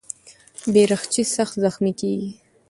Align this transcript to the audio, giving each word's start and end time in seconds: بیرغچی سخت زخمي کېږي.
بیرغچی 0.73 1.23
سخت 1.35 1.55
زخمي 1.63 1.91
کېږي. 1.99 2.29